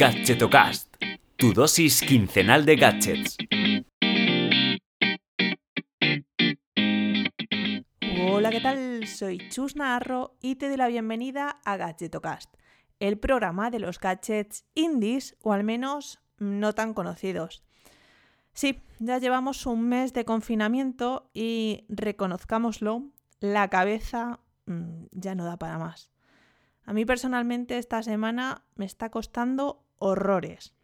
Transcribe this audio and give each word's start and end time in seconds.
Gadgetocast, 0.00 0.96
tu 1.36 1.52
dosis 1.52 2.00
quincenal 2.00 2.64
de 2.64 2.74
gadgets. 2.76 3.36
Hola, 8.18 8.48
¿qué 8.48 8.62
tal? 8.62 9.06
Soy 9.06 9.50
Chus 9.50 9.76
Narro 9.76 10.38
y 10.40 10.54
te 10.54 10.68
doy 10.68 10.78
la 10.78 10.88
bienvenida 10.88 11.60
a 11.66 11.76
Gadgetocast, 11.76 12.50
el 12.98 13.18
programa 13.18 13.70
de 13.70 13.80
los 13.80 14.00
gadgets 14.00 14.64
indies 14.74 15.36
o 15.42 15.52
al 15.52 15.64
menos 15.64 16.22
no 16.38 16.72
tan 16.72 16.94
conocidos. 16.94 17.62
Sí, 18.54 18.80
ya 19.00 19.18
llevamos 19.18 19.66
un 19.66 19.86
mes 19.86 20.14
de 20.14 20.24
confinamiento 20.24 21.28
y 21.34 21.84
reconozcámoslo, 21.90 23.02
la 23.40 23.68
cabeza 23.68 24.40
mm, 24.64 25.08
ya 25.10 25.34
no 25.34 25.44
da 25.44 25.58
para 25.58 25.76
más. 25.76 26.10
A 26.84 26.94
mí 26.94 27.04
personalmente 27.04 27.76
esta 27.76 28.02
semana 28.02 28.64
me 28.76 28.86
está 28.86 29.10
costando 29.10 29.84
horrores. 30.00 30.74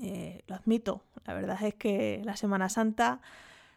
Eh, 0.00 0.42
lo 0.48 0.56
admito, 0.56 1.04
la 1.24 1.34
verdad 1.34 1.62
es 1.62 1.74
que 1.74 2.20
la 2.24 2.36
Semana 2.36 2.68
Santa 2.68 3.20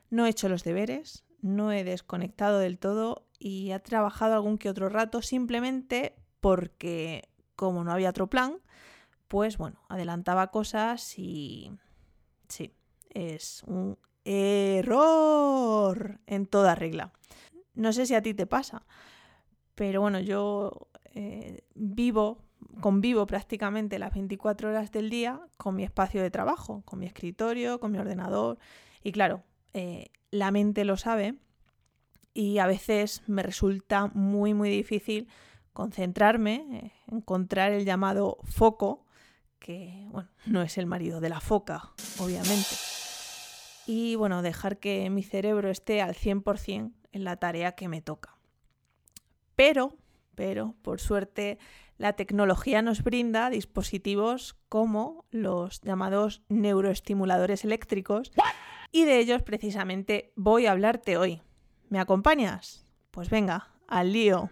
no 0.10 0.26
he 0.26 0.30
hecho 0.30 0.50
los 0.50 0.64
deberes, 0.64 1.26
no 1.42 1.72
he 1.72 1.84
desconectado 1.84 2.58
del 2.58 2.80
todo 2.80 3.28
y 3.38 3.72
he 3.72 3.80
trabajado 3.80 4.34
algún 4.34 4.58
que 4.58 4.70
otro 4.70 4.90
rato 4.90 5.22
simplemente 5.22 6.16
porque 6.40 7.30
como 7.56 7.84
no 7.84 7.92
había 7.92 8.10
otro 8.10 8.28
plan, 8.28 8.58
pues 9.28 9.58
bueno, 9.58 9.80
adelantaba 9.90 10.50
cosas 10.50 11.20
y 11.20 11.72
sí, 12.48 12.74
es 13.10 13.64
un 13.64 14.00
error 14.26 16.20
en 16.26 16.48
toda 16.48 16.74
regla. 16.74 17.14
No 17.76 17.94
sé 17.94 18.06
si 18.06 18.16
a 18.16 18.22
ti 18.24 18.34
te 18.34 18.48
pasa, 18.48 18.86
pero 19.76 20.02
bueno, 20.02 20.20
yo 20.20 20.88
eh, 21.14 21.64
vivo, 21.76 22.47
convivo 22.82 23.26
prácticamente 23.26 24.00
las 24.00 24.14
24 24.14 24.70
horas 24.70 24.92
del 24.92 25.10
día 25.10 25.40
con 25.58 25.76
mi 25.76 25.84
espacio 25.84 26.22
de 26.22 26.32
trabajo, 26.32 26.82
con 26.86 27.00
mi 27.00 27.06
escritorio, 27.06 27.80
con 27.80 27.92
mi 27.92 27.98
ordenador. 27.98 28.58
Y 29.04 29.12
claro, 29.12 29.44
eh, 29.74 30.12
la 30.32 30.52
mente 30.52 30.86
lo 30.86 30.98
sabe 30.98 31.36
y 32.34 32.60
a 32.60 32.68
veces 32.68 33.24
me 33.28 33.44
resulta 33.44 34.08
muy, 34.14 34.54
muy 34.54 34.70
difícil 34.70 35.28
concentrarme, 35.74 36.66
eh, 36.72 36.92
encontrar 37.12 37.72
el 37.72 37.86
llamado 37.86 38.38
foco, 38.44 39.06
que 39.60 40.08
bueno, 40.10 40.30
no 40.46 40.62
es 40.62 40.78
el 40.78 40.86
marido 40.86 41.20
de 41.20 41.30
la 41.30 41.40
foca, 41.40 41.92
obviamente. 42.20 42.76
Y 43.86 44.16
bueno, 44.16 44.42
dejar 44.42 44.78
que 44.80 45.10
mi 45.10 45.24
cerebro 45.24 45.70
esté 45.70 46.02
al 46.02 46.14
100% 46.14 46.94
en 47.12 47.24
la 47.24 47.38
tarea 47.38 47.74
que 47.74 47.88
me 47.88 48.02
toca. 48.02 48.38
Pero, 49.56 49.96
pero, 50.38 50.76
por 50.84 51.02
suerte, 51.02 51.58
la 51.98 52.14
tecnología 52.14 52.84
nos 52.84 53.04
brinda 53.04 53.50
dispositivos 53.50 54.56
como 54.70 55.26
los 55.32 55.82
llamados 55.82 56.44
neuroestimuladores 56.48 57.66
eléctricos 57.66 58.32
y 58.92 59.06
de 59.06 59.18
ellos 59.18 59.42
precisamente 59.42 60.32
voy 60.36 60.68
a 60.68 60.74
hablarte 60.74 61.18
hoy. 61.18 61.42
¿Me 61.90 62.00
acompañas? 62.00 62.86
Pues 63.10 63.32
venga, 63.32 63.72
al 63.88 64.14
lío. 64.14 64.52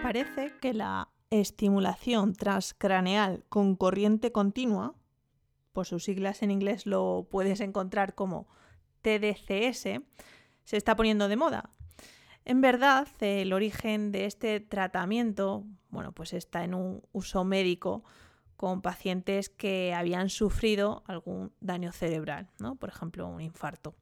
Parece 0.00 0.52
que 0.60 0.72
la 0.72 1.08
estimulación 1.30 2.34
transcraneal 2.34 3.44
con 3.48 3.74
corriente 3.74 4.30
continua, 4.30 4.94
por 5.72 5.86
sus 5.86 6.04
siglas 6.04 6.42
en 6.42 6.52
inglés 6.52 6.86
lo 6.86 7.26
puedes 7.28 7.60
encontrar 7.60 8.14
como 8.14 8.46
TDCS, 9.02 10.00
se 10.64 10.76
está 10.76 10.96
poniendo 10.96 11.28
de 11.28 11.36
moda. 11.36 11.70
En 12.44 12.60
verdad, 12.60 13.06
el 13.20 13.52
origen 13.52 14.10
de 14.10 14.26
este 14.26 14.58
tratamiento, 14.60 15.64
bueno, 15.90 16.12
pues 16.12 16.32
está 16.32 16.64
en 16.64 16.74
un 16.74 17.02
uso 17.12 17.44
médico 17.44 18.04
con 18.56 18.82
pacientes 18.82 19.48
que 19.48 19.94
habían 19.94 20.28
sufrido 20.28 21.02
algún 21.06 21.52
daño 21.60 21.92
cerebral, 21.92 22.48
¿no? 22.58 22.76
Por 22.76 22.88
ejemplo, 22.88 23.26
un 23.26 23.40
infarto. 23.40 23.94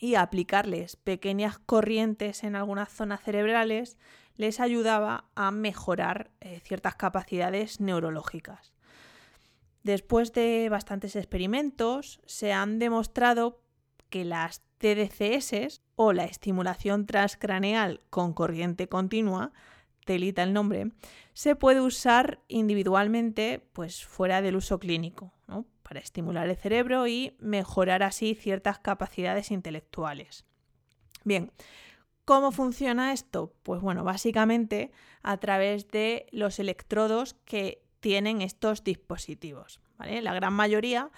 Y 0.00 0.14
aplicarles 0.14 0.96
pequeñas 0.96 1.58
corrientes 1.58 2.44
en 2.44 2.56
algunas 2.56 2.90
zonas 2.90 3.22
cerebrales 3.22 3.98
les 4.36 4.60
ayudaba 4.60 5.30
a 5.34 5.50
mejorar 5.50 6.30
eh, 6.40 6.60
ciertas 6.64 6.94
capacidades 6.94 7.80
neurológicas. 7.80 8.72
Después 9.82 10.32
de 10.32 10.68
bastantes 10.70 11.16
experimentos, 11.16 12.20
se 12.26 12.52
han 12.52 12.78
demostrado 12.78 13.62
que 14.10 14.24
las 14.24 14.62
TDCS 14.78 15.80
o 15.96 16.12
la 16.12 16.24
estimulación 16.24 17.06
transcraneal 17.06 18.00
con 18.10 18.34
corriente 18.34 18.88
continua, 18.88 19.52
telita 20.04 20.42
el 20.42 20.52
nombre, 20.52 20.90
se 21.32 21.56
puede 21.56 21.80
usar 21.80 22.40
individualmente 22.48 23.66
pues 23.72 24.04
fuera 24.04 24.42
del 24.42 24.56
uso 24.56 24.78
clínico, 24.78 25.32
para 25.82 26.00
estimular 26.00 26.48
el 26.48 26.56
cerebro 26.56 27.06
y 27.06 27.36
mejorar 27.40 28.02
así 28.02 28.34
ciertas 28.34 28.78
capacidades 28.78 29.50
intelectuales. 29.50 30.44
Bien, 31.24 31.50
¿Cómo 32.30 32.52
funciona 32.52 33.12
esto? 33.12 33.52
Pues 33.64 33.80
bueno, 33.80 34.04
básicamente 34.04 34.92
a 35.24 35.38
través 35.38 35.88
de 35.88 36.26
los 36.30 36.60
electrodos 36.60 37.34
que 37.44 37.82
tienen 37.98 38.40
estos 38.40 38.84
dispositivos. 38.84 39.80
La 39.98 40.32
gran 40.32 40.52
mayoría 40.52 41.10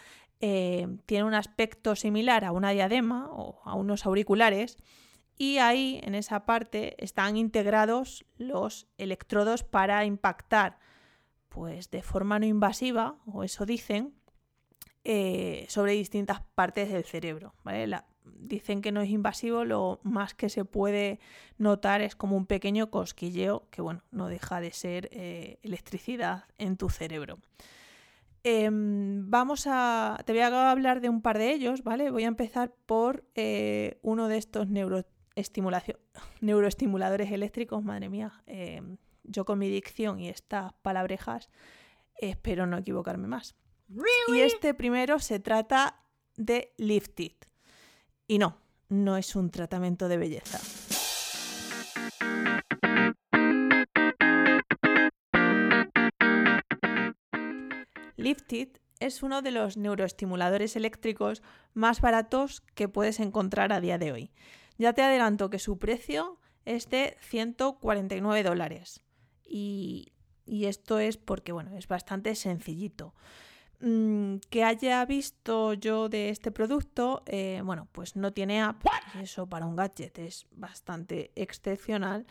eh, 0.42 0.88
tiene 1.06 1.24
un 1.24 1.34
aspecto 1.34 1.96
similar 1.96 2.44
a 2.44 2.52
una 2.52 2.70
diadema 2.70 3.30
o 3.30 3.62
a 3.64 3.74
unos 3.74 4.04
auriculares 4.04 4.76
y 5.38 5.58
ahí 5.58 6.00
en 6.02 6.14
esa 6.14 6.44
parte 6.44 6.96
están 7.02 7.36
integrados 7.36 8.26
los 8.36 8.88
electrodos 8.98 9.62
para 9.62 10.04
impactar 10.04 10.78
pues 11.48 11.90
de 11.90 12.02
forma 12.02 12.38
no 12.38 12.46
invasiva, 12.46 13.16
o 13.26 13.44
eso 13.44 13.66
dicen, 13.66 14.14
eh, 15.04 15.66
sobre 15.68 15.92
distintas 15.92 16.40
partes 16.54 16.90
del 16.90 17.04
cerebro. 17.04 17.54
¿vale? 17.62 18.02
dicen 18.24 18.82
que 18.82 18.92
no 18.92 19.00
es 19.00 19.10
invasivo, 19.10 19.64
lo 19.64 20.00
más 20.02 20.34
que 20.34 20.48
se 20.48 20.64
puede 20.64 21.20
notar 21.58 22.00
es 22.00 22.16
como 22.16 22.36
un 22.36 22.46
pequeño 22.46 22.90
cosquilleo 22.90 23.68
que, 23.70 23.82
bueno, 23.82 24.02
no 24.10 24.28
deja 24.28 24.60
de 24.60 24.72
ser 24.72 25.08
eh, 25.12 25.58
electricidad 25.62 26.44
en 26.58 26.76
tu 26.76 26.88
cerebro. 26.88 27.38
Em, 28.44 29.30
vamos 29.30 29.66
a. 29.68 30.18
Te 30.26 30.32
voy 30.32 30.42
a 30.42 30.70
hablar 30.70 31.00
de 31.00 31.08
un 31.08 31.22
par 31.22 31.38
de 31.38 31.52
ellos, 31.52 31.84
¿vale? 31.84 32.10
Voy 32.10 32.24
a 32.24 32.28
empezar 32.28 32.74
por 32.86 33.24
eh, 33.34 33.98
uno 34.02 34.28
de 34.28 34.38
estos 34.38 34.68
neuroestimuladores 36.40 37.30
eléctricos. 37.30 37.84
Madre 37.84 38.08
mía, 38.08 38.42
em, 38.46 38.96
yo 39.22 39.44
con 39.44 39.58
mi 39.58 39.68
dicción 39.68 40.18
y 40.18 40.28
estas 40.28 40.72
palabrejas 40.82 41.50
espero 42.20 42.66
no 42.66 42.78
equivocarme 42.78 43.28
más. 43.28 43.54
Y 44.28 44.40
este 44.40 44.74
primero 44.74 45.18
se 45.18 45.38
trata 45.38 46.02
de 46.36 46.72
Lift 46.78 47.20
It. 47.20 47.44
Y 48.26 48.38
no, 48.38 48.56
no 48.88 49.16
es 49.16 49.36
un 49.36 49.50
tratamiento 49.50 50.08
de 50.08 50.16
belleza. 50.16 51.01
Lifted 58.22 58.68
es 59.00 59.22
uno 59.22 59.42
de 59.42 59.50
los 59.50 59.76
neuroestimuladores 59.76 60.76
eléctricos 60.76 61.42
más 61.74 62.00
baratos 62.00 62.60
que 62.74 62.88
puedes 62.88 63.20
encontrar 63.20 63.72
a 63.72 63.80
día 63.80 63.98
de 63.98 64.12
hoy. 64.12 64.30
Ya 64.78 64.92
te 64.92 65.02
adelanto 65.02 65.50
que 65.50 65.58
su 65.58 65.78
precio 65.78 66.38
es 66.64 66.88
de 66.88 67.16
149 67.20 68.42
dólares. 68.44 69.02
Y, 69.44 70.12
y 70.46 70.66
esto 70.66 70.98
es 70.98 71.16
porque, 71.16 71.52
bueno, 71.52 71.76
es 71.76 71.88
bastante 71.88 72.34
sencillito. 72.36 73.14
Mm, 73.80 74.36
que 74.48 74.62
haya 74.62 75.04
visto 75.04 75.74
yo 75.74 76.08
de 76.08 76.28
este 76.28 76.52
producto, 76.52 77.24
eh, 77.26 77.60
bueno, 77.64 77.88
pues 77.90 78.14
no 78.14 78.32
tiene 78.32 78.62
app, 78.62 78.80
eso 79.20 79.48
para 79.48 79.66
un 79.66 79.74
gadget 79.74 80.20
es 80.20 80.46
bastante 80.52 81.32
excepcional. 81.34 82.24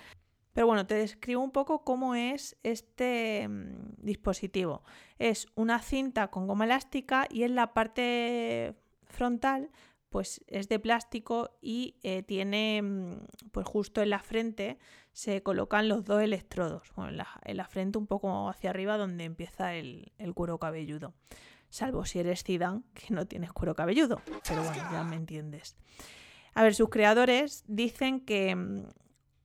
Pero 0.53 0.67
bueno, 0.67 0.85
te 0.85 0.95
describo 0.95 1.41
un 1.41 1.51
poco 1.51 1.83
cómo 1.83 2.15
es 2.15 2.57
este 2.63 3.47
mm, 3.47 3.95
dispositivo. 3.97 4.83
Es 5.17 5.47
una 5.55 5.79
cinta 5.79 6.29
con 6.29 6.47
goma 6.47 6.65
elástica 6.65 7.27
y 7.29 7.43
en 7.43 7.55
la 7.55 7.73
parte 7.73 8.75
frontal 9.05 9.69
pues 10.11 10.43
es 10.47 10.67
de 10.67 10.77
plástico 10.77 11.51
y 11.61 11.95
eh, 12.03 12.21
tiene, 12.21 12.81
mm, 12.81 13.25
pues 13.51 13.65
justo 13.65 14.01
en 14.01 14.09
la 14.09 14.19
frente 14.19 14.77
se 15.13 15.41
colocan 15.41 15.87
los 15.87 16.03
dos 16.03 16.21
electrodos, 16.21 16.89
en, 16.97 17.17
la, 17.57 17.67
frente 17.67 17.97
un 17.97 18.07
poco 18.07 18.49
hacia 18.49 18.69
arriba 18.69 18.97
donde 18.97 19.23
empieza 19.23 19.73
el, 19.73 20.11
cuero 20.35 20.57
cabelludo. 20.59 21.13
Salvo 21.69 22.03
si 22.05 22.19
eres 22.19 22.43
Zidane, 22.43 22.81
que 22.93 23.13
no 23.13 23.25
tienes 23.25 23.53
cuero 23.53 23.73
cabelludo, 23.73 24.21
pero 24.47 24.63
bueno, 24.63 24.83
ya 24.91 25.03
me 25.03 25.15
entiendes. 25.15 25.77
A 26.53 26.63
ver, 26.63 26.75
sus 26.75 26.89
creadores 26.89 27.63
dicen 27.67 28.19
que 28.19 28.53
mm, 28.53 28.83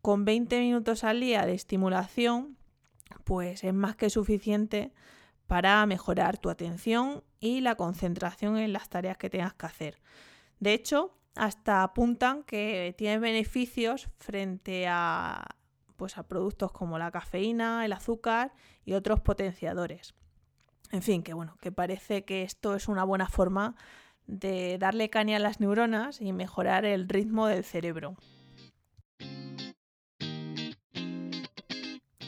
con 0.07 0.25
20 0.25 0.61
minutos 0.61 1.03
al 1.03 1.19
día 1.19 1.45
de 1.47 1.55
estimulación, 1.55 2.57
pues 3.25 3.65
es 3.65 3.75
más 3.75 3.97
que 3.97 4.09
suficiente 4.09 4.93
para 5.49 5.85
mejorar 5.85 6.39
tu 6.39 6.49
atención 6.49 7.25
y 7.41 7.61
la 7.61 7.75
concentración 7.75 8.57
en 8.57 8.73
las 8.73 8.89
tareas 8.89 9.19
que 9.19 9.31
tengas 9.31 9.55
que 9.55 9.67
hacer. 9.67 9.99
De 10.61 10.75
hecho, 10.75 11.19
hasta 11.35 11.83
apuntan 11.83 12.45
que 12.45 12.95
tiene 12.97 13.19
beneficios 13.19 14.09
frente 14.17 14.87
a 14.87 15.45
pues, 15.97 16.19
a 16.19 16.23
productos 16.23 16.71
como 16.71 17.01
la 17.01 17.11
cafeína, 17.11 17.85
el 17.85 17.93
azúcar 17.93 18.53
y 18.85 18.93
otros 18.93 19.21
potenciadores. 19.23 20.15
En 20.93 21.03
fin, 21.03 21.25
que 21.25 21.35
bueno, 21.35 21.57
que 21.61 21.73
parece 21.73 22.25
que 22.25 22.45
esto 22.45 22.77
es 22.77 22.87
una 22.87 23.03
buena 23.03 23.29
forma 23.29 23.75
de 24.29 24.79
darle 24.79 25.11
caña 25.11 25.39
a 25.39 25.41
las 25.41 25.59
neuronas 25.59 26.21
y 26.21 26.33
mejorar 26.33 26.85
el 26.85 27.09
ritmo 27.09 27.49
del 27.49 27.65
cerebro. 27.65 28.15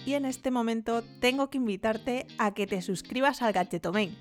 Y 0.09 0.15
en 0.15 0.25
este 0.25 0.51
momento 0.51 1.03
tengo 1.21 1.51
que 1.51 1.59
invitarte 1.59 2.27
a 2.39 2.55
que 2.55 2.67
te 2.67 2.81
suscribas 2.81 3.43
al 3.43 3.53
Gadgetomain. 3.53 4.17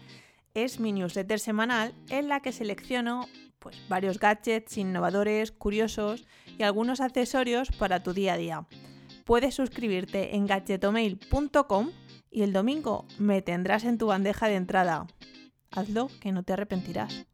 Es 0.54 0.81
mi 0.81 0.92
newsletter 0.92 1.39
semanal 1.39 1.94
en 2.10 2.28
la 2.28 2.42
que 2.42 2.51
selecciono 2.51 3.25
pues, 3.60 3.78
varios 3.88 4.19
gadgets 4.19 4.78
innovadores, 4.78 5.54
curiosos 5.54 6.28
y 6.57 6.63
algunos 6.63 7.00
accesorios 7.00 7.69
para 7.72 8.04
tu 8.04 8.12
día 8.12 8.34
a 8.34 8.38
día. 8.38 8.68
Puedes 9.24 9.56
suscribirte 9.56 10.36
en 10.36 10.45
gadgetomail.com 10.45 11.92
y 12.31 12.42
el 12.42 12.51
domingo 12.51 13.06
me 13.18 13.42
tendrás 13.42 13.86
en 13.86 13.98
tu 13.98 14.07
bandeja 14.07 14.50
de 14.50 14.56
entrada. 14.56 15.07
Hazlo 15.72 16.10
que 16.19 16.33
no 16.33 16.44
te 16.44 16.51
arrepentirás. 16.51 17.28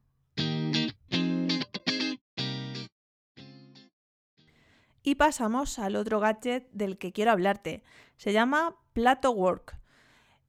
Y 5.03 5.15
pasamos 5.15 5.79
al 5.79 5.97
otro 5.97 6.19
gadget 6.19 6.69
del 6.71 6.97
que 6.97 7.11
quiero 7.11 7.31
hablarte. 7.31 7.83
Se 8.15 8.31
llama 8.31 8.77
Plato 8.93 9.31
Work. 9.31 9.77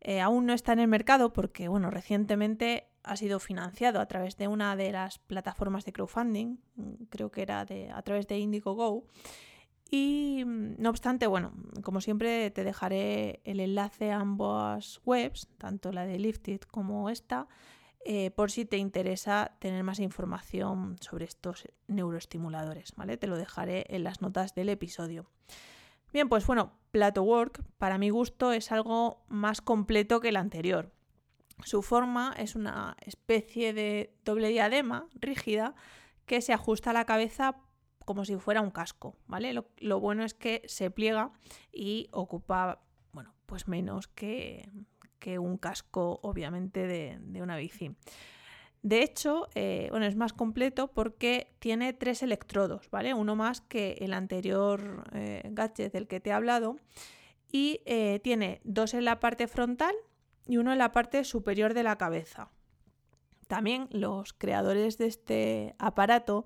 Eh, 0.00 0.20
aún 0.20 0.46
no 0.46 0.52
está 0.52 0.72
en 0.72 0.78
el 0.78 0.88
mercado 0.88 1.32
porque, 1.32 1.66
bueno, 1.68 1.90
recientemente 1.90 2.88
ha 3.02 3.16
sido 3.16 3.40
financiado 3.40 4.00
a 4.00 4.06
través 4.06 4.36
de 4.36 4.48
una 4.48 4.76
de 4.76 4.92
las 4.92 5.18
plataformas 5.18 5.84
de 5.84 5.92
crowdfunding, 5.92 6.56
creo 7.10 7.30
que 7.30 7.42
era 7.42 7.64
de, 7.64 7.90
a 7.90 8.00
través 8.02 8.26
de 8.26 8.38
Indiegogo. 8.38 9.04
Y 9.90 10.42
no 10.46 10.90
obstante, 10.90 11.26
bueno, 11.26 11.52
como 11.82 12.00
siempre 12.00 12.50
te 12.50 12.64
dejaré 12.64 13.40
el 13.44 13.60
enlace 13.60 14.10
a 14.10 14.20
ambas 14.20 15.00
webs, 15.04 15.48
tanto 15.58 15.92
la 15.92 16.06
de 16.06 16.18
Lifted 16.18 16.60
como 16.62 17.10
esta, 17.10 17.46
eh, 18.04 18.30
por 18.30 18.50
si 18.50 18.64
te 18.64 18.76
interesa 18.76 19.56
tener 19.58 19.82
más 19.82 19.98
información 19.98 20.96
sobre 21.00 21.24
estos 21.24 21.68
neuroestimuladores, 21.86 22.94
¿vale? 22.96 23.16
Te 23.16 23.26
lo 23.26 23.36
dejaré 23.36 23.86
en 23.88 24.04
las 24.04 24.20
notas 24.20 24.54
del 24.54 24.68
episodio. 24.68 25.26
Bien, 26.12 26.28
pues 26.28 26.46
bueno, 26.46 26.72
Plato 26.90 27.22
Work, 27.22 27.64
para 27.78 27.98
mi 27.98 28.10
gusto, 28.10 28.52
es 28.52 28.70
algo 28.70 29.24
más 29.28 29.60
completo 29.60 30.20
que 30.20 30.28
el 30.28 30.36
anterior. 30.36 30.92
Su 31.64 31.82
forma 31.82 32.34
es 32.38 32.54
una 32.54 32.96
especie 33.00 33.72
de 33.72 34.14
doble 34.24 34.48
diadema 34.48 35.08
rígida 35.14 35.74
que 36.26 36.40
se 36.40 36.52
ajusta 36.52 36.90
a 36.90 36.92
la 36.92 37.04
cabeza 37.04 37.56
como 38.04 38.24
si 38.24 38.36
fuera 38.36 38.60
un 38.60 38.70
casco, 38.70 39.16
¿vale? 39.26 39.54
Lo, 39.54 40.00
bueno 40.00 40.24
es 40.24 40.34
que 40.34 40.62
se 40.66 40.90
pliega 40.90 41.32
y 41.72 42.08
ocupa, 42.12 42.82
bueno, 43.12 43.34
pues 43.46 43.66
menos 43.66 44.08
que, 44.08 44.68
que 45.24 45.38
un 45.38 45.56
casco, 45.56 46.20
obviamente, 46.22 46.86
de, 46.86 47.40
una 47.40 47.56
bici. 47.56 47.96
De 48.82 49.02
hecho, 49.02 49.48
eh, 49.54 49.88
bueno, 49.90 50.04
es 50.04 50.16
más 50.16 50.34
completo 50.34 50.88
porque 50.88 51.56
tiene 51.60 51.94
tres 51.94 52.22
electrodos, 52.22 52.90
¿vale? 52.90 53.14
Uno 53.14 53.34
más 53.34 53.62
que 53.62 53.96
el 54.00 54.12
anterior 54.12 55.08
eh, 55.14 55.40
gadget 55.50 55.94
del 55.94 56.08
que 56.08 56.20
te 56.20 56.28
he 56.28 56.32
hablado. 56.34 56.76
Y 57.50 57.80
eh, 57.86 58.20
tiene 58.22 58.60
dos 58.64 58.92
en 58.92 59.06
la 59.06 59.18
parte 59.18 59.48
frontal 59.48 59.94
y 60.46 60.58
uno 60.58 60.72
en 60.72 60.78
la 60.78 60.92
parte 60.92 61.24
superior 61.24 61.72
de 61.72 61.84
la 61.84 61.96
cabeza. 61.96 62.50
También 63.46 63.88
los 63.92 64.34
creadores 64.34 64.98
de 64.98 65.06
este 65.06 65.74
aparato, 65.78 66.44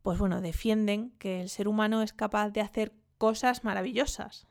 pues 0.00 0.18
bueno, 0.18 0.40
defienden 0.40 1.10
que 1.18 1.42
el 1.42 1.50
ser 1.50 1.68
humano 1.68 2.00
es 2.00 2.14
capaz 2.14 2.48
de 2.52 2.62
hacer 2.62 2.94
cosas 3.18 3.64
maravillosas, 3.64 4.46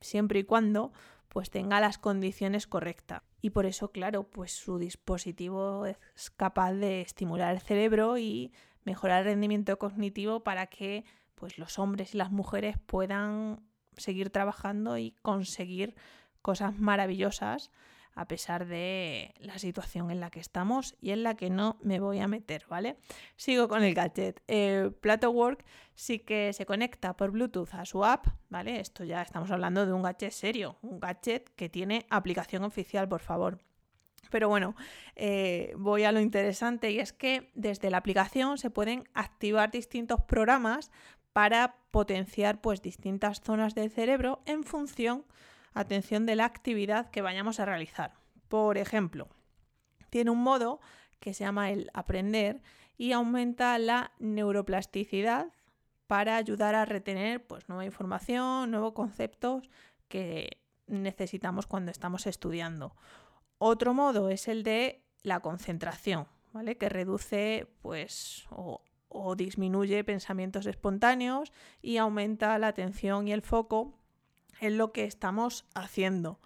siempre 0.00 0.38
y 0.38 0.44
cuando 0.44 0.94
pues 1.28 1.50
tenga 1.50 1.80
las 1.80 1.98
condiciones 1.98 2.66
correctas. 2.66 3.22
Y 3.40 3.50
por 3.50 3.66
eso, 3.66 3.90
claro, 3.90 4.24
pues 4.24 4.52
su 4.52 4.78
dispositivo 4.78 5.86
es 5.86 6.30
capaz 6.36 6.72
de 6.72 7.00
estimular 7.00 7.54
el 7.54 7.60
cerebro 7.60 8.18
y 8.18 8.52
mejorar 8.84 9.20
el 9.20 9.26
rendimiento 9.26 9.78
cognitivo 9.78 10.44
para 10.44 10.66
que 10.66 11.04
pues 11.34 11.58
los 11.58 11.78
hombres 11.78 12.14
y 12.14 12.18
las 12.18 12.30
mujeres 12.30 12.76
puedan 12.86 13.60
seguir 13.96 14.30
trabajando 14.30 14.98
y 14.98 15.12
conseguir 15.22 15.94
cosas 16.42 16.78
maravillosas 16.78 17.70
a 18.14 18.28
pesar 18.28 18.66
de 18.66 19.34
la 19.38 19.58
situación 19.58 20.10
en 20.10 20.20
la 20.20 20.30
que 20.30 20.40
estamos 20.40 20.96
y 21.00 21.10
en 21.10 21.22
la 21.22 21.34
que 21.34 21.50
no 21.50 21.78
me 21.82 22.00
voy 22.00 22.20
a 22.20 22.28
meter, 22.28 22.66
¿vale? 22.68 22.96
Sigo 23.36 23.68
con 23.68 23.82
el 23.82 23.94
gadget. 23.94 24.42
Eh, 24.48 24.90
Plato 25.00 25.30
Work 25.30 25.64
sí 25.94 26.20
que 26.20 26.52
se 26.52 26.66
conecta 26.66 27.16
por 27.16 27.30
Bluetooth 27.30 27.74
a 27.74 27.84
su 27.84 28.04
app, 28.04 28.26
¿vale? 28.48 28.80
Esto 28.80 29.04
ya 29.04 29.22
estamos 29.22 29.50
hablando 29.50 29.86
de 29.86 29.92
un 29.92 30.02
gadget 30.02 30.32
serio, 30.32 30.78
un 30.82 31.00
gadget 31.00 31.50
que 31.56 31.68
tiene 31.68 32.06
aplicación 32.10 32.64
oficial, 32.64 33.08
por 33.08 33.20
favor. 33.20 33.58
Pero 34.30 34.48
bueno, 34.48 34.74
eh, 35.16 35.74
voy 35.76 36.04
a 36.04 36.12
lo 36.12 36.20
interesante 36.20 36.90
y 36.90 36.98
es 36.98 37.12
que 37.12 37.50
desde 37.54 37.90
la 37.90 37.98
aplicación 37.98 38.58
se 38.58 38.70
pueden 38.70 39.08
activar 39.14 39.70
distintos 39.70 40.22
programas 40.22 40.90
para 41.32 41.76
potenciar 41.90 42.60
pues 42.60 42.80
distintas 42.80 43.40
zonas 43.40 43.74
del 43.74 43.90
cerebro 43.90 44.42
en 44.46 44.64
función 44.64 45.24
atención 45.74 46.24
de 46.24 46.36
la 46.36 46.44
actividad 46.44 47.10
que 47.10 47.22
vayamos 47.22 47.60
a 47.60 47.66
realizar. 47.66 48.14
Por 48.48 48.78
ejemplo, 48.78 49.28
tiene 50.10 50.30
un 50.30 50.42
modo 50.42 50.80
que 51.20 51.34
se 51.34 51.44
llama 51.44 51.70
el 51.70 51.90
aprender 51.92 52.62
y 52.96 53.12
aumenta 53.12 53.76
la 53.78 54.12
neuroplasticidad 54.18 55.48
para 56.06 56.36
ayudar 56.36 56.74
a 56.74 56.84
retener 56.84 57.44
pues, 57.46 57.68
nueva 57.68 57.84
información, 57.84 58.70
nuevos 58.70 58.92
conceptos 58.92 59.68
que 60.08 60.58
necesitamos 60.86 61.66
cuando 61.66 61.90
estamos 61.90 62.26
estudiando. 62.26 62.94
Otro 63.58 63.94
modo 63.94 64.28
es 64.28 64.48
el 64.48 64.62
de 64.62 65.02
la 65.22 65.40
concentración, 65.40 66.28
¿vale? 66.52 66.76
que 66.76 66.88
reduce 66.88 67.66
pues, 67.82 68.46
o, 68.50 68.82
o 69.08 69.34
disminuye 69.34 70.04
pensamientos 70.04 70.66
espontáneos 70.66 71.52
y 71.80 71.96
aumenta 71.96 72.58
la 72.58 72.68
atención 72.68 73.26
y 73.26 73.32
el 73.32 73.42
foco 73.42 73.98
en 74.66 74.78
lo 74.78 74.92
que 74.92 75.04
estamos 75.04 75.66
haciendo. 75.74 76.40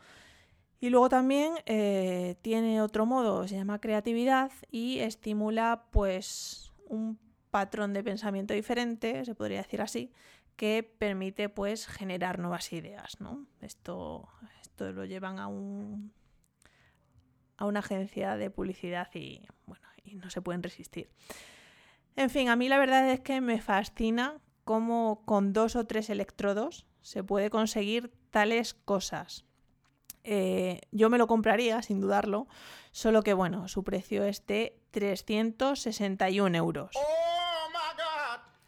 Y 0.81 0.91
luego 0.91 1.09
también 1.09 1.55
eh, 1.67 2.37
tiene 2.43 2.81
otro 2.83 3.05
modo, 3.05 3.49
se 3.49 3.57
llama 3.57 3.81
creatividad 3.81 4.53
y 4.71 5.01
estimula 5.01 5.87
pues 5.91 6.73
un 6.87 7.19
patrón 7.51 7.93
de 7.93 8.05
pensamiento 8.05 8.55
diferente, 8.55 9.25
se 9.25 9.35
podría 9.35 9.59
decir 9.59 9.81
así, 9.81 10.13
que 10.57 10.83
permite 10.83 11.49
pues 11.49 11.87
generar 11.87 12.39
nuevas 12.39 12.73
ideas. 12.73 13.21
¿no? 13.21 13.47
Esto, 13.61 14.29
esto 14.63 14.93
lo 14.93 15.05
llevan 15.05 15.39
a 15.39 15.49
un 15.49 16.13
a 17.59 17.67
una 17.67 17.81
agencia 17.81 18.37
de 18.37 18.51
publicidad 18.51 19.09
y 19.15 19.45
bueno, 19.67 19.85
y 20.05 20.15
no 20.15 20.31
se 20.31 20.41
pueden 20.41 20.63
resistir. 20.63 21.11
En 22.15 22.31
fin, 22.31 22.49
a 22.49 22.57
mí 22.57 22.69
la 22.69 22.79
verdad 22.79 23.11
es 23.11 23.19
que 23.21 23.41
me 23.41 23.61
fascina 23.61 24.41
cómo 24.65 25.23
con 25.25 25.53
dos 25.53 25.75
o 25.75 25.85
tres 25.85 26.09
electrodos 26.09 26.87
se 27.09 27.25
puede 27.25 27.49
conseguir 27.49 28.13
tales 28.31 28.75
cosas. 28.75 29.47
Eh, 30.25 30.83
yo 30.93 31.09
me 31.09 31.17
lo 31.17 31.27
compraría, 31.27 31.81
sin 31.81 32.03
dudarlo, 32.03 32.49
solo 32.91 33.23
que 33.23 33.33
bueno, 33.33 33.67
su 33.67 33.83
precio 33.83 34.25
es 34.25 34.47
de 34.47 34.79
361 34.91 36.55
euros. 36.55 36.91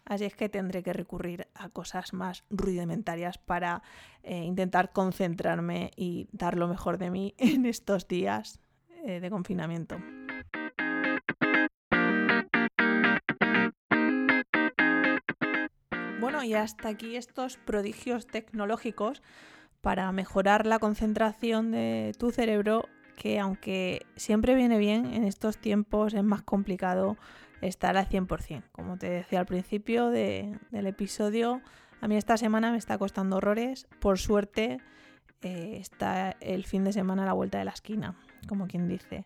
Así 0.07 0.25
es 0.25 0.35
que 0.35 0.49
tendré 0.49 0.83
que 0.83 0.95
recurrir 0.95 1.49
a 1.55 1.69
cosas 1.69 2.15
más 2.15 2.45
rudimentarias 2.49 3.37
para 3.37 3.83
eh, 4.23 4.39
intentar 4.39 4.93
concentrarme 4.93 5.91
y 5.95 6.27
dar 6.33 6.57
lo 6.57 6.67
mejor 6.67 6.97
de 6.97 7.11
mí 7.11 7.35
en 7.39 7.67
estos 7.67 8.09
días 8.09 8.59
eh, 9.05 9.21
de 9.21 9.29
confinamiento. 9.29 9.99
Y 16.43 16.55
hasta 16.55 16.89
aquí 16.89 17.17
estos 17.17 17.57
prodigios 17.57 18.27
tecnológicos 18.27 19.23
para 19.81 20.11
mejorar 20.13 20.67
la 20.67 20.79
concentración 20.79 21.71
de 21.71 22.13
tu 22.19 22.31
cerebro, 22.31 22.89
que 23.17 23.39
aunque 23.39 24.07
siempre 24.17 24.55
viene 24.55 24.79
bien, 24.79 25.07
en 25.07 25.25
estos 25.25 25.59
tiempos 25.59 26.15
es 26.15 26.23
más 26.23 26.43
complicado 26.43 27.17
estar 27.61 27.97
al 27.97 28.09
100%. 28.09 28.63
Como 28.73 28.97
te 28.97 29.09
decía 29.09 29.41
al 29.41 29.47
principio 29.47 30.09
del 30.09 30.59
episodio, 30.73 31.61
a 32.01 32.09
mí 32.09 32.17
esta 32.17 32.37
semana 32.37 32.71
me 32.71 32.79
está 32.79 32.99
costando 32.99 33.37
horrores. 33.37 33.87
Por 34.01 34.19
suerte, 34.19 34.79
eh, 35.43 35.79
está 35.81 36.37
el 36.41 36.65
fin 36.65 36.85
de 36.85 36.93
semana 36.93 37.23
a 37.23 37.27
la 37.27 37.33
vuelta 37.33 37.59
de 37.59 37.65
la 37.65 37.73
esquina, 37.73 38.15
como 38.49 38.67
quien 38.67 38.89
dice. 38.89 39.25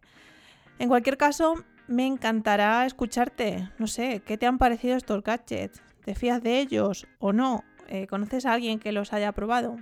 En 0.79 0.89
cualquier 0.89 1.17
caso, 1.17 1.55
me 1.87 2.07
encantará 2.07 2.87
escucharte. 2.87 3.71
No 3.79 3.87
sé, 3.87 4.23
¿qué 4.25 4.37
te 4.37 4.47
han 4.47 4.59
parecido 4.59 4.97
estos 4.97 5.23
gadgets? 5.23 5.83
¿Te 6.05 6.15
fías 6.15 6.43
de 6.43 6.61
ellos 6.61 7.07
o 7.19 7.33
no? 7.33 7.65
Eh, 7.89 8.07
¿Conoces 8.07 8.47
a 8.47 8.53
alguien 8.53 8.79
que 8.79 8.93
los 8.93 9.13
haya 9.13 9.33
probado? 9.33 9.77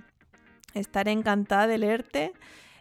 Estaré 0.75 1.13
encantada 1.13 1.67
de 1.67 1.79
leerte. 1.79 2.33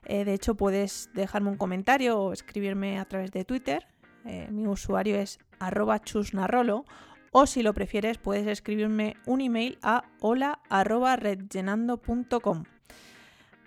Eh, 0.05 0.25
de 0.25 0.33
hecho, 0.33 0.55
puedes 0.55 1.09
dejarme 1.13 1.49
un 1.49 1.57
comentario 1.57 2.19
o 2.19 2.33
escribirme 2.33 2.99
a 2.99 3.05
través 3.05 3.31
de 3.31 3.43
Twitter. 3.43 3.87
Eh, 4.25 4.47
mi 4.51 4.67
usuario 4.67 5.17
es 5.17 5.39
arroba 5.59 5.99
chusnarrolo 5.99 6.85
o 7.31 7.47
si 7.47 7.63
lo 7.63 7.73
prefieres 7.73 8.17
puedes 8.17 8.45
escribirme 8.45 9.15
un 9.25 9.39
email 9.41 9.79
a 9.81 10.03
hola.redgenando.com. 10.19 12.63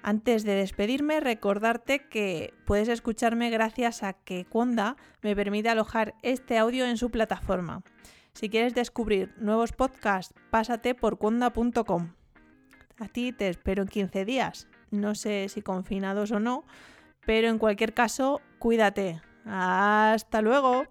Antes 0.03 0.45
de 0.45 0.55
despedirme, 0.55 1.21
recordarte 1.21 2.07
que 2.09 2.53
puedes 2.67 2.89
escucharme 2.89 3.49
gracias 3.49 4.03
a 4.03 4.13
que 4.13 4.45
Conda 4.45 4.99
me 5.23 5.35
permite 5.35 5.71
alojar 5.71 6.15
este 6.23 6.59
audio 6.59 6.85
en 6.85 6.99
su 6.99 7.11
plataforma. 7.11 7.83
Si 8.35 8.49
quieres 8.49 8.75
descubrir 8.75 9.33
nuevos 9.39 9.73
podcasts, 9.73 10.35
pásate 10.51 10.95
por 10.95 11.19
conda.com. 11.19 12.13
A 12.99 13.09
ti 13.09 13.33
te 13.33 13.49
espero 13.49 13.83
en 13.83 13.89
15 13.89 14.25
días. 14.25 14.69
No 14.91 15.15
sé 15.15 15.49
si 15.49 15.63
confinados 15.63 16.33
o 16.33 16.41
no, 16.41 16.65
pero 17.25 17.49
en 17.49 17.59
cualquier 17.59 17.95
caso, 17.95 18.41
cuídate. 18.59 19.21
Hasta 19.45 20.43
luego. 20.43 20.85